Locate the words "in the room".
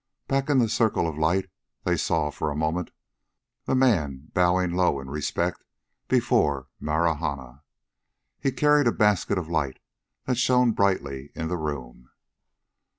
11.35-12.09